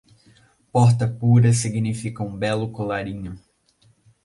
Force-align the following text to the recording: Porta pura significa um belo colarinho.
Porta 0.71 1.07
pura 1.07 1.53
significa 1.53 2.23
um 2.23 2.35
belo 2.35 2.71
colarinho. 2.71 3.37